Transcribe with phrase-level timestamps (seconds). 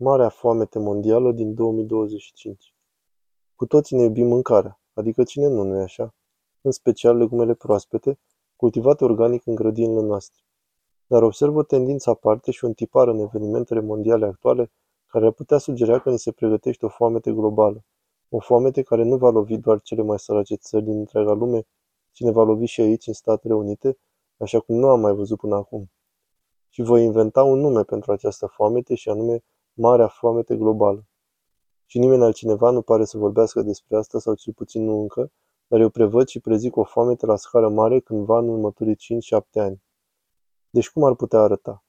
[0.00, 2.74] Marea foamete mondială din 2025
[3.54, 6.14] Cu toții ne iubim mâncarea, adică cine nu, nu așa?
[6.60, 8.18] În special legumele proaspete,
[8.56, 10.42] cultivate organic în grădinile noastre.
[11.06, 14.70] Dar observ o tendință aparte și un tipar în evenimentele mondiale actuale
[15.06, 17.84] care ar putea sugera că ni se pregătește o foamete globală.
[18.28, 21.66] O foamete care nu va lovi doar cele mai sărace țări din întreaga lume,
[22.12, 23.98] ci ne va lovi și aici, în Statele Unite,
[24.36, 25.90] așa cum nu am mai văzut până acum.
[26.68, 29.42] Și voi inventa un nume pentru această foamete și anume
[29.80, 31.06] Marea foamete globală.
[31.86, 35.32] Și nimeni altcineva nu pare să vorbească despre asta, sau cel puțin nu încă,
[35.66, 38.98] dar eu prevăd și prezic o foamete la scară mare cândva în următorii 5-7
[39.52, 39.82] ani.
[40.70, 41.84] Deci cum ar putea arăta?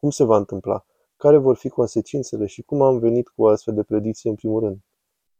[0.00, 0.84] Cum se va întâmpla?
[1.16, 4.60] Care vor fi consecințele și cum am venit cu o astfel de predicție în primul
[4.60, 4.78] rând?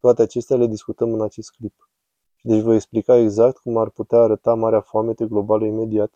[0.01, 1.91] Toate acestea le discutăm în acest clip.
[2.37, 6.13] Și deci voi explica exact cum ar putea arăta marea foamete globală imediat,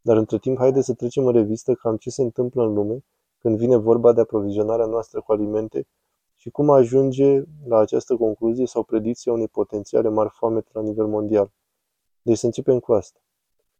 [0.00, 3.04] dar între timp haideți să trecem în revistă cam ce se întâmplă în lume
[3.40, 5.86] când vine vorba de aprovizionarea noastră cu alimente
[6.34, 11.06] și cum ajunge la această concluzie sau predicție a unei potențiale mari foamete la nivel
[11.06, 11.50] mondial.
[12.22, 13.20] Deci să începem cu asta.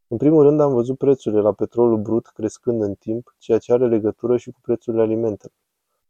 [0.08, 3.88] În primul rând am văzut prețurile la petrolul brut crescând în timp, ceea ce are
[3.88, 5.56] legătură și cu prețurile alimentelor.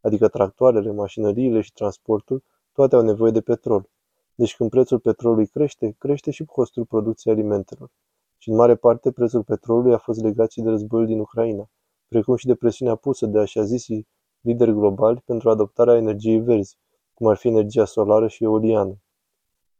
[0.00, 3.88] Adică tractoarele, mașinăriile și transportul, toate au nevoie de petrol.
[4.34, 7.90] Deci când prețul petrolului crește, crește și costul producției alimentelor.
[8.38, 11.68] Și în mare parte prețul petrolului a fost legat și de războiul din Ucraina
[12.10, 14.06] precum și de presiunea pusă de așa zisii
[14.40, 16.76] lideri globali pentru adoptarea energiei verzi,
[17.14, 19.02] cum ar fi energia solară și eoliană.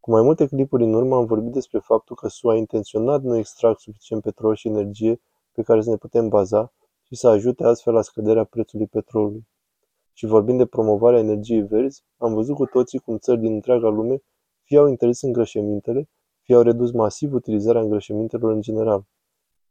[0.00, 3.78] Cu mai multe clipuri în urmă am vorbit despre faptul că SUA intenționat nu extrag
[3.78, 5.20] suficient petrol și energie
[5.52, 9.46] pe care să ne putem baza și să ajute astfel la scăderea prețului petrolului.
[10.12, 14.22] Și vorbind de promovarea energiei verzi, am văzut cu toții cum țări din întreaga lume
[14.62, 16.08] fie au interzis îngrășămintele,
[16.42, 19.04] fie au redus masiv utilizarea îngrășămintelor în general.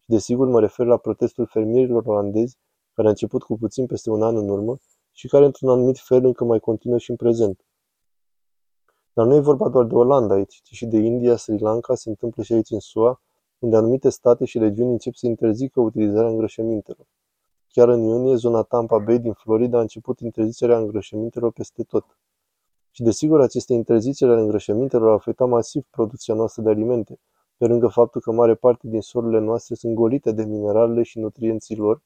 [0.09, 2.57] Desigur, mă refer la protestul fermierilor olandezi,
[2.93, 4.77] care a început cu puțin peste un an în urmă
[5.11, 7.65] și care, într-un anumit fel, încă mai continuă și în prezent.
[9.13, 12.09] Dar nu e vorba doar de Olanda aici, ci și de India, Sri Lanka, se
[12.09, 13.21] întâmplă și aici în SUA,
[13.59, 17.05] unde anumite state și regiuni încep să interzică utilizarea îngrășămintelor.
[17.67, 22.05] Chiar în iunie, zona Tampa Bay din Florida a început interzicerea îngrășămintelor peste tot.
[22.91, 27.19] Și desigur, aceste interziceri ale îngrășămintelor au afectat masiv producția noastră de alimente,
[27.59, 31.75] pe lângă faptul că mare parte din solurile noastre sunt golite de mineralele și nutrienții
[31.75, 32.01] lor,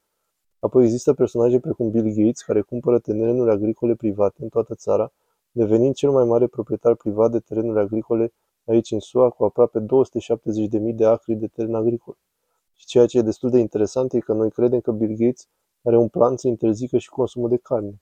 [0.59, 5.11] apoi există personaje precum Bill Gates care cumpără terenuri agricole private în toată țara,
[5.51, 8.33] devenind cel mai mare proprietar privat de terenuri agricole
[8.65, 12.17] aici în SUA cu aproape 270.000 de acri de teren agricol.
[12.73, 15.47] Și ceea ce e destul de interesant e că noi credem că Bill Gates
[15.83, 18.01] are un plan să interzică și consumul de carne.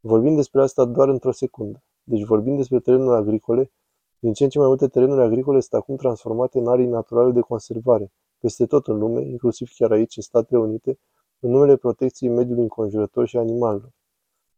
[0.00, 1.82] Vorbim despre asta doar într-o secundă.
[2.02, 3.70] Deci vorbim despre terenuri agricole
[4.18, 7.40] din ce în ce mai multe terenuri agricole sunt acum transformate în arii naturale de
[7.40, 10.98] conservare, peste tot în lume, inclusiv chiar aici, în Statele Unite,
[11.40, 13.92] în numele protecției mediului înconjurător și animalelor.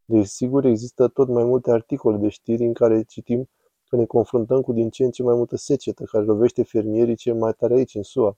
[0.05, 3.49] Desigur, există tot mai multe articole de știri în care citim
[3.89, 7.35] că ne confruntăm cu din ce în ce mai multă secetă care lovește fermierii cel
[7.35, 8.37] mai tare aici, în SUA.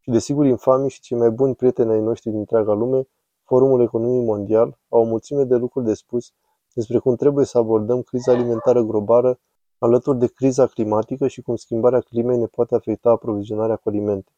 [0.00, 3.08] Și desigur, infamii și cei mai buni prieteni ai noștri din întreaga lume,
[3.42, 6.32] Forumul Economiei Mondial, au o mulțime de lucruri de spus
[6.74, 9.40] despre cum trebuie să abordăm criza alimentară globală
[9.78, 14.32] alături de criza climatică și cum schimbarea climei ne poate afecta aprovizionarea cu alimente.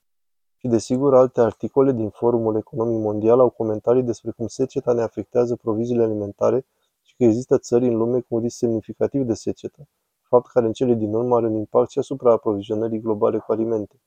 [0.56, 5.56] Și desigur, alte articole din Forumul Economic Mondial au comentarii despre cum seceta ne afectează
[5.56, 6.66] proviziile alimentare
[7.02, 9.88] și că există țări în lume cu un risc semnificativ de secetă,
[10.22, 14.00] fapt care în cele din urmă are un impact și asupra aprovizionării globale cu alimente.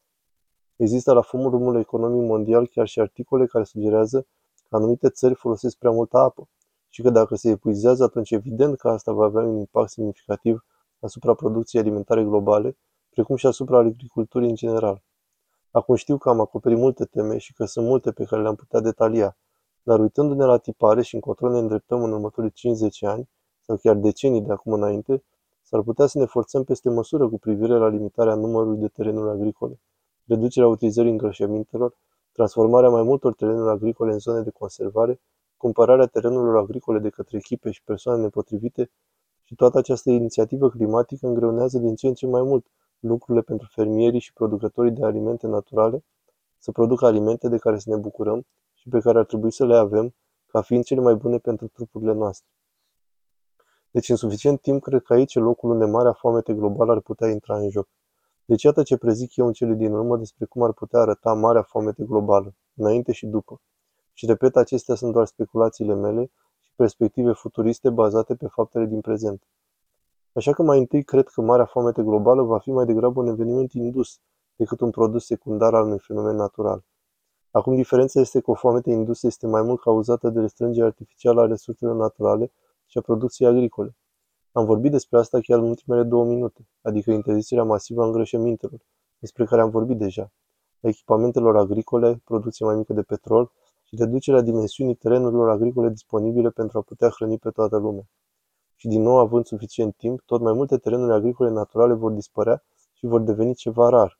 [0.75, 4.27] Există la Forumul Economic Mondial chiar și articole care sugerează
[4.69, 6.49] că anumite țări folosesc prea multă apă
[6.89, 10.65] și că dacă se epuizează, atunci evident că asta va avea un impact semnificativ
[11.03, 12.77] asupra producției alimentare globale,
[13.09, 15.03] precum și asupra agriculturii în general.
[15.71, 18.79] Acum știu că am acoperit multe teme și că sunt multe pe care le-am putea
[18.79, 19.37] detalia,
[19.83, 23.29] dar uitându-ne la tipare și încotro ne îndreptăm în următorii 50 ani,
[23.61, 25.23] sau chiar decenii de acum înainte,
[25.61, 29.79] s-ar putea să ne forțăm peste măsură cu privire la limitarea numărului de terenuri agricole,
[30.25, 31.97] reducerea utilizării îngrășămintelor,
[32.31, 35.21] transformarea mai multor terenuri agricole în zone de conservare,
[35.57, 38.91] cumpărarea terenurilor agricole de către echipe și persoane nepotrivite
[39.53, 42.65] și toată această inițiativă climatică îngreunează din ce în ce mai mult
[42.99, 46.03] lucrurile pentru fermierii și producătorii de alimente naturale
[46.57, 49.75] să producă alimente de care să ne bucurăm și pe care ar trebui să le
[49.75, 50.15] avem
[50.45, 52.47] ca fiind cele mai bune pentru trupurile noastre.
[53.91, 57.29] Deci în suficient timp cred că aici e locul unde marea foamete globală ar putea
[57.29, 57.87] intra în joc.
[58.45, 61.61] Deci iată ce prezic eu în cele din urmă despre cum ar putea arăta marea
[61.61, 63.61] foamete globală, înainte și după.
[64.13, 66.31] Și repet, acestea sunt doar speculațiile mele
[66.75, 69.43] perspective futuriste bazate pe faptele din prezent.
[70.33, 73.71] Așa că mai întâi cred că marea foamete globală va fi mai degrabă un eveniment
[73.71, 74.19] indus
[74.55, 76.83] decât un produs secundar al unui fenomen natural.
[77.51, 81.45] Acum diferența este că o foamete indusă este mai mult cauzată de restrângerea artificială a
[81.45, 82.51] resurselor naturale
[82.85, 83.95] și a producției agricole.
[84.51, 88.79] Am vorbit despre asta chiar în ultimele două minute, adică interzicerea masivă a îngrășămintelor,
[89.19, 90.31] despre care am vorbit deja,
[90.81, 93.51] a echipamentelor agricole, producție mai mică de petrol
[93.93, 98.03] și reducerea dimensiunii terenurilor agricole disponibile pentru a putea hrăni pe toată lumea.
[98.75, 102.63] Și din nou, având suficient timp, tot mai multe terenuri agricole naturale vor dispărea
[102.93, 104.19] și vor deveni ceva rar.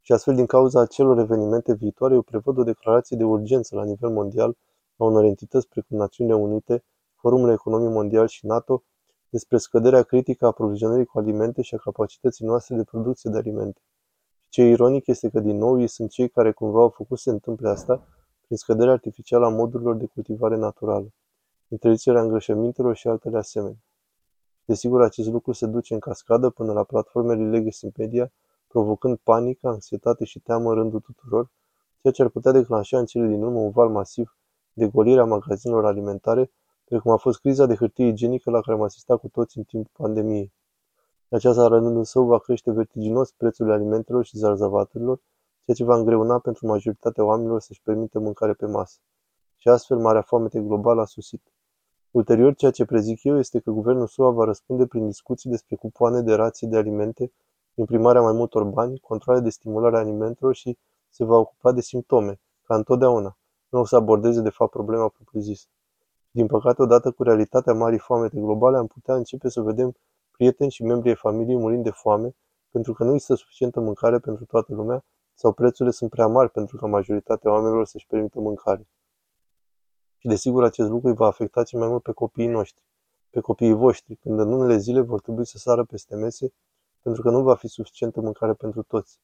[0.00, 4.10] Și astfel, din cauza acelor evenimente viitoare, eu prevăd o declarație de urgență la nivel
[4.10, 4.56] mondial
[4.96, 6.84] a unor entități precum Națiunile Unite,
[7.14, 8.82] Forumul Economic Mondial și NATO
[9.28, 13.80] despre scăderea critică a aprovizionării cu alimente și a capacității noastre de producție de alimente.
[14.38, 17.22] Și ce ironic este că din nou ei sunt cei care cumva au făcut să
[17.22, 18.06] se întâmple asta
[18.50, 21.12] prin scăderea artificială a modurilor de cultivare naturală,
[21.68, 23.78] interzicerea îngrășămintelor și altele asemenea.
[24.64, 28.32] Desigur, acest lucru se duce în cascadă până la platformele legacy media,
[28.66, 31.50] provocând panică, anxietate și teamă în rândul tuturor,
[32.00, 34.36] ceea ce ar putea declanșa în cele din urmă un val masiv
[34.72, 36.50] de golire a magazinelor alimentare
[36.84, 39.92] precum a fost criza de hârtie igienică la care am asistat cu toți în timpul
[39.96, 40.52] pandemiei.
[41.28, 45.20] Aceasta, la rândul său, va crește vertiginos prețurile alimentelor și zarzavaturilor,
[45.72, 48.98] ceea ce va îngreuna pentru majoritatea oamenilor să-și permită mâncare pe masă.
[49.56, 51.42] Și astfel, marea foamete globală a susit.
[52.10, 56.20] Ulterior, ceea ce prezic eu este că guvernul SUA va răspunde prin discuții despre cupoane
[56.20, 57.32] de rații de alimente,
[57.74, 60.78] imprimarea mai multor bani, controle de stimulare a alimentelor și
[61.08, 63.38] se va ocupa de simptome, ca întotdeauna.
[63.68, 65.66] Nu o să abordeze de fapt problema propriu-zisă.
[66.30, 69.94] Din păcate, odată cu realitatea marii foamete globale, am putea începe să vedem
[70.30, 72.34] prieteni și membri ai familiei murind de foame
[72.70, 75.04] pentru că nu există suficientă mâncare pentru toată lumea
[75.40, 78.88] sau prețurile sunt prea mari pentru ca majoritatea oamenilor să-și permită mâncare.
[80.18, 82.82] Și desigur acest lucru îi va afecta cel mai mult pe copiii noștri,
[83.30, 86.52] pe copiii voștri, când în unele zile vor trebui să sară peste mese
[87.02, 89.20] pentru că nu va fi suficientă mâncare pentru toți.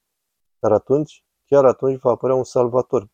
[0.58, 3.08] Dar atunci, chiar atunci va apărea un salvator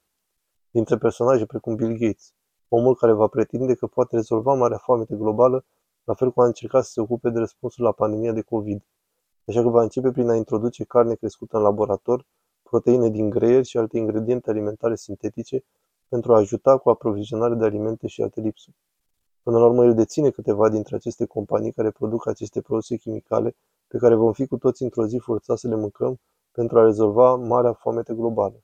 [0.70, 2.32] dintre personaje precum Bill Gates,
[2.68, 5.64] omul care va pretinde că poate rezolva marea foamete globală,
[6.04, 8.82] la fel cum a încercat să se ocupe de răspunsul la pandemia de COVID.
[9.48, 12.26] Așa că va începe prin a introduce carne crescută în laborator,
[12.72, 15.64] proteine din greier și alte ingrediente alimentare sintetice
[16.08, 18.76] pentru a ajuta cu aprovizionare de alimente și alte lipsuri.
[19.42, 23.56] Până la urmă, el deține câteva dintre aceste companii care produc aceste produse chimicale
[23.88, 26.20] pe care vom fi cu toți într-o zi forțați să le mâncăm
[26.52, 28.62] pentru a rezolva marea foamete globală.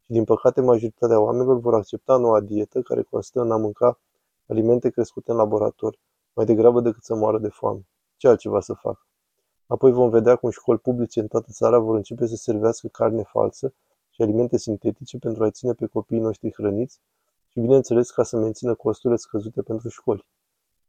[0.00, 4.00] Și din păcate majoritatea oamenilor vor accepta noua dietă care constă în a mânca
[4.46, 5.98] alimente crescute în laborator,
[6.32, 7.86] mai degrabă decât să moară de foame.
[8.16, 9.06] Ce altceva să fac?
[9.66, 13.72] Apoi vom vedea cum școli publice în toată țara vor începe să servească carne falsă
[14.10, 17.00] și alimente sintetice pentru a ține pe copiii noștri hrăniți
[17.48, 20.26] și, bineînțeles, ca să mențină costurile scăzute pentru școli.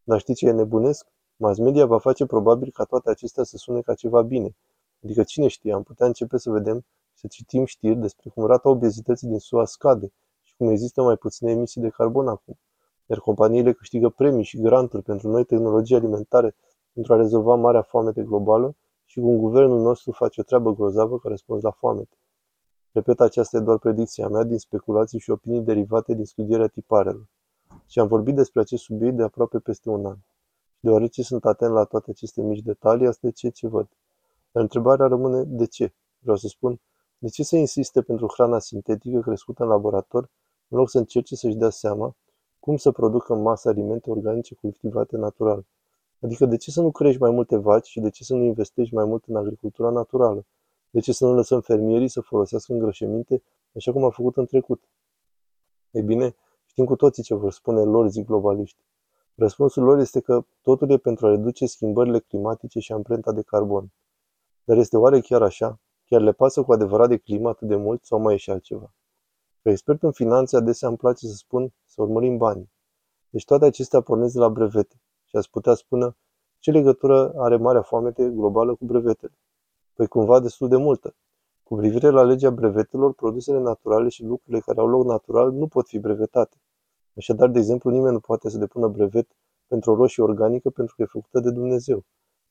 [0.03, 1.07] Dar știi ce e nebunesc?
[1.35, 4.55] Mass media va face probabil ca toate acestea să sune ca ceva bine.
[5.03, 9.27] Adică cine știe, am putea începe să vedem să citim știri despre cum rata obezității
[9.27, 12.59] din SUA scade și cum există mai puține emisii de carbon acum,
[13.05, 16.55] iar companiile câștigă premii și granturi pentru noi tehnologii alimentare
[16.97, 21.29] pentru a rezolva marea foamete globală și cum guvernul nostru face o treabă grozavă ca
[21.29, 22.17] răspuns la foamete.
[22.91, 27.27] Repet, aceasta e doar predicția mea din speculații și opinii derivate din studierea tiparelor.
[27.85, 30.15] Și am vorbit despre acest subiect de aproape peste un an.
[30.73, 33.87] Și deoarece sunt atent la toate aceste mici detalii, asta e ce ce văd.
[34.51, 35.93] Dar întrebarea rămâne de ce.
[36.19, 36.79] Vreau să spun,
[37.17, 40.29] de ce să insiste pentru hrana sintetică crescută în laborator,
[40.67, 42.15] în loc să încerce să-și dea seama
[42.59, 45.65] cum să producă în masă alimente organice cultivate natural?
[46.19, 48.93] Adică de ce să nu crești mai multe vaci și de ce să nu investești
[48.93, 50.45] mai mult în agricultura naturală?
[50.89, 53.43] De ce să nu lăsăm fermierii să folosească îngrășăminte
[53.75, 54.83] așa cum a făcut în trecut?
[55.91, 58.85] Ei bine, știm cu toții ce vor spune lor, zic globaliști.
[59.35, 63.91] Răspunsul lor este că totul e pentru a reduce schimbările climatice și amprenta de carbon.
[64.63, 65.79] Dar este oare chiar așa?
[66.05, 68.93] Chiar le pasă cu adevărat de climă atât de mult sau mai e și altceva?
[69.61, 72.71] Ca expert în finanțe, adesea îmi place să spun să urmărim banii.
[73.29, 75.01] Deci toate acestea pornesc de la brevete.
[75.27, 76.15] Și ați putea spune,
[76.59, 79.37] ce legătură are marea foamete globală cu brevetele?
[79.93, 81.15] Păi cumva destul de multă.
[81.63, 85.87] Cu privire la legea brevetelor, produsele naturale și lucrurile care au loc natural nu pot
[85.87, 86.57] fi brevetate.
[87.17, 89.27] Așadar, de exemplu, nimeni nu poate să depună brevet
[89.67, 92.03] pentru o roșie organică pentru că e făcută de Dumnezeu.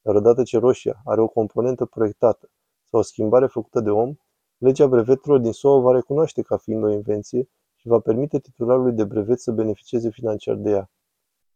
[0.03, 2.51] Dar odată ce roșia are o componentă proiectată
[2.85, 4.15] sau o schimbare făcută de om,
[4.59, 8.93] legea brevetelor din SUA o va recunoaște ca fiind o invenție și va permite titularului
[8.93, 10.91] de brevet să beneficieze financiar de ea.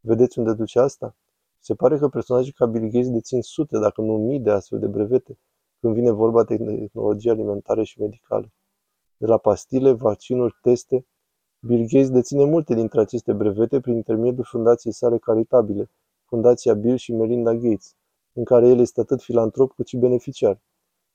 [0.01, 1.17] Vedeți unde duce asta?
[1.59, 4.87] Se pare că personaje ca Bill Gates dețin sute, dacă nu mii de astfel de
[4.87, 5.39] brevete,
[5.81, 8.53] când vine vorba de tehnologie alimentare și medicale.
[9.17, 11.07] De la pastile, vaccinuri, teste,
[11.59, 15.91] Bill Gates deține multe dintre aceste brevete prin intermediul fundației sale caritabile,
[16.25, 17.95] Fundația Bill și Melinda Gates,
[18.33, 20.61] în care el este atât filantrop cât și beneficiar.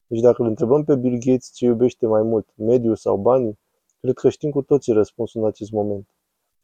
[0.07, 3.59] Deci dacă îl întrebăm pe Bill Gates ce iubește mai mult, mediul sau banii,
[4.05, 6.07] Cred că știm cu toții răspunsul în acest moment.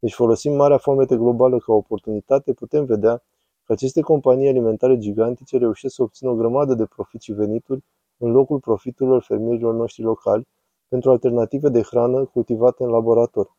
[0.01, 3.23] Deci folosim marea foamete globală ca oportunitate, putem vedea
[3.65, 7.83] că aceste companii alimentare gigantice reușesc să obțină o grămadă de profit și venituri
[8.17, 10.47] în locul profiturilor fermierilor noștri locali
[10.87, 13.55] pentru alternative de hrană cultivate în laborator.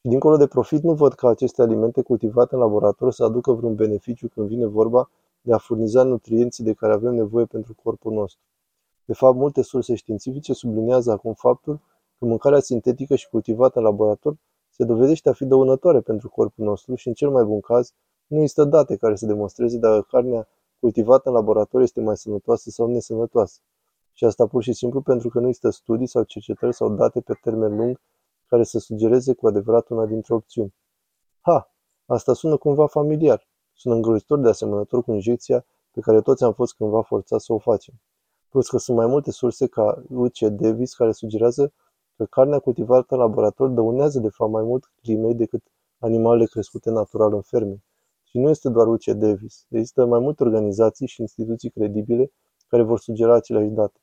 [0.00, 3.74] Și dincolo de profit, nu văd că aceste alimente cultivate în laborator să aducă vreun
[3.74, 8.40] beneficiu când vine vorba de a furniza nutrienții de care avem nevoie pentru corpul nostru.
[9.04, 11.80] De fapt, multe surse științifice subliniază acum faptul
[12.18, 14.36] că mâncarea sintetică și cultivată în laborator
[14.76, 17.92] se dovedește a fi dăunătoare pentru corpul nostru și, în cel mai bun caz,
[18.26, 20.48] nu există date care să demonstreze dacă carnea
[20.80, 23.60] cultivată în laborator este mai sănătoasă sau nesănătoasă.
[24.12, 27.38] Și asta pur și simplu pentru că nu există studii sau cercetări sau date pe
[27.42, 28.00] termen lung
[28.46, 30.74] care să sugereze cu adevărat una dintre opțiuni.
[31.40, 31.72] Ha,
[32.06, 33.48] asta sună cumva familiar.
[33.72, 37.58] Sună îngrozitor de asemănător cu injecția pe care toți am fost cândva forțați să o
[37.58, 37.94] facem.
[38.48, 40.38] Plus că sunt mai multe surse ca U.C.
[40.38, 41.72] Davis care sugerează
[42.16, 45.62] că carnea cultivată în laborator dăunează de fapt mai mult climei decât
[45.98, 47.82] animalele crescute natural în ferme.
[48.24, 49.04] Și nu este doar U.C.
[49.04, 49.66] Davis.
[49.68, 52.32] Există mai multe organizații și instituții credibile
[52.68, 54.00] care vor sugera aceleași date.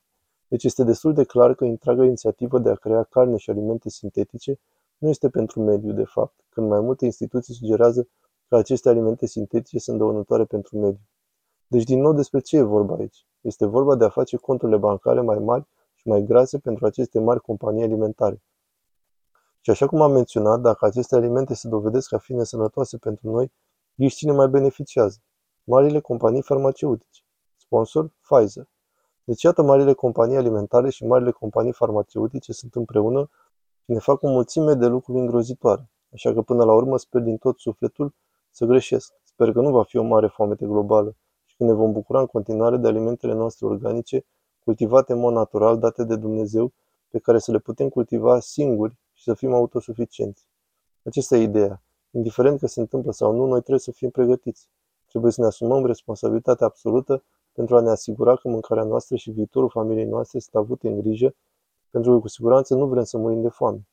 [0.48, 4.60] Deci este destul de clar că întreaga inițiativă de a crea carne și alimente sintetice
[4.98, 8.08] nu este pentru mediu, de fapt, când mai multe instituții sugerează
[8.48, 11.02] că aceste alimente sintetice sunt dăunătoare pentru mediu.
[11.68, 13.26] Deci, din nou, despre ce e vorba aici?
[13.42, 15.68] Este vorba de a face conturile bancare mai mari
[16.04, 18.42] și mai grase pentru aceste mari companii alimentare.
[19.62, 23.52] Și așa cum am menționat, dacă aceste alimente se dovedesc a fi nesănătoase pentru noi,
[23.96, 25.18] ghiși cine mai beneficiază?
[25.64, 27.22] Marile companii farmaceutice.
[27.58, 28.12] Sponsor?
[28.22, 28.68] Pfizer.
[29.24, 33.30] Deci iată marile companii alimentare și marile companii farmaceutice sunt împreună
[33.84, 35.90] și ne fac o mulțime de lucruri îngrozitoare.
[36.14, 38.14] Așa că până la urmă sper din tot sufletul
[38.50, 39.14] să greșesc.
[39.24, 42.26] Sper că nu va fi o mare foamete globală și că ne vom bucura în
[42.26, 44.26] continuare de alimentele noastre organice,
[44.64, 46.72] cultivate în mod natural, date de Dumnezeu,
[47.10, 50.48] pe care să le putem cultiva singuri și să fim autosuficienți.
[51.04, 51.82] Acesta e ideea.
[52.12, 54.70] Indiferent că se întâmplă sau nu, noi trebuie să fim pregătiți.
[55.10, 59.70] Trebuie să ne asumăm responsabilitatea absolută pentru a ne asigura că mâncarea noastră și viitorul
[59.70, 61.36] familiei noastre sunt avute în grijă,
[61.90, 63.88] pentru că cu siguranță nu vrem să murim de foame.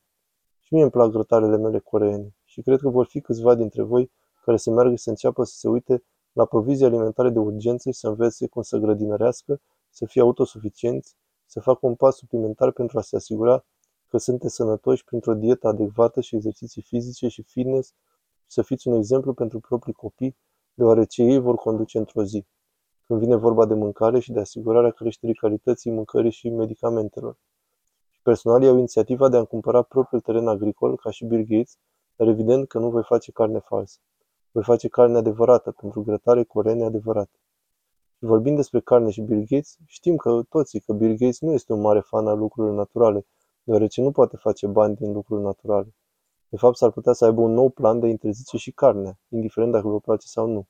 [0.59, 4.11] Și mie îmi plac grătarele mele coreene și cred că vor fi câțiva dintre voi
[4.45, 8.07] care să meargă să înceapă să se uite la provizii alimentare de urgență și să
[8.07, 9.61] învețe cum să grădinărească,
[9.91, 13.65] să fie autosuficienți, să facă un pas suplimentar pentru a se asigura
[14.07, 18.93] că sunteți sănătoși printr-o dietă adecvată și exerciții fizice și fitness și să fiți un
[18.93, 20.37] exemplu pentru proprii copii,
[20.73, 22.45] deoarece ei vor conduce într-o zi
[23.11, 27.37] când vine vorba de mâncare și de asigurarea creșterii calității mâncării și medicamentelor.
[28.11, 31.77] Și personal iau inițiativa de a cumpăra propriul teren agricol, ca și Bill Gates,
[32.15, 33.97] dar evident că nu voi face carne falsă.
[34.51, 37.39] Voi face carne adevărată, pentru grătare corene adevărate.
[38.21, 41.73] Și vorbind despre carne și Bill Gates, știm că toții că Bill Gates nu este
[41.73, 43.25] un mare fan al lucrurilor naturale,
[43.63, 45.95] deoarece nu poate face bani din lucruri naturale.
[46.49, 49.71] De fapt, s-ar putea să aibă un nou plan de a interzice și carnea, indiferent
[49.71, 50.67] dacă vă place sau nu.